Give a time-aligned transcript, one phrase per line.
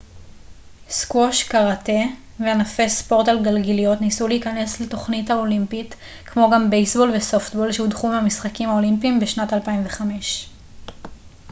[0.89, 2.01] סקווש קרטה
[2.39, 9.19] וענפי ספורט על גלגיליות ניסו להיכנס לתוכנית האולימפית כמו גם בייסבול וסופטבול שהודחו מהמשחקים האולימפיים
[9.19, 10.49] בשנת 2005